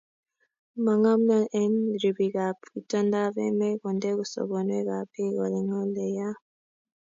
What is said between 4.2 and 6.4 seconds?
sobonwekab bik eng Ole ya